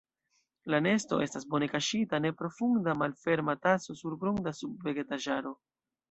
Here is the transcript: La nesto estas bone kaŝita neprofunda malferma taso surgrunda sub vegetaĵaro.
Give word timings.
La 0.73 0.77
nesto 0.83 1.17
estas 1.25 1.43
bone 1.55 1.67
kaŝita 1.73 2.19
neprofunda 2.25 2.95
malferma 3.01 3.55
taso 3.65 3.97
surgrunda 3.99 4.55
sub 4.61 4.89
vegetaĵaro. 4.89 5.53